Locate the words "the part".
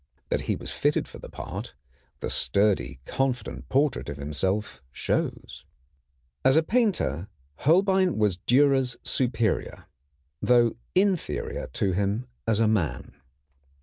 1.19-1.75